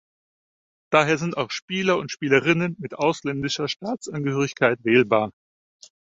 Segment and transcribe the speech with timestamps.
[0.91, 5.29] Daher sind auch Spieler und Spielerinnen mit ausländischer Staatsangehörigkeit wählbar.